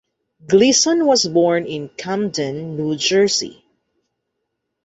[0.43, 3.63] Gleason was born in Camden, New Jersey.